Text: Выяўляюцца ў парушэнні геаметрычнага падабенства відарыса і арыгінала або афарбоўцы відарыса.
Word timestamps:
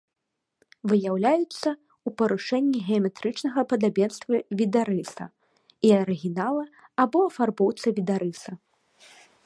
Выяўляюцца 0.91 1.69
ў 2.07 2.09
парушэнні 2.21 2.79
геаметрычнага 2.87 3.59
падабенства 3.73 4.33
відарыса 4.61 5.25
і 5.89 5.93
арыгінала 6.01 6.65
або 7.05 7.19
афарбоўцы 7.29 7.87
відарыса. 8.01 8.51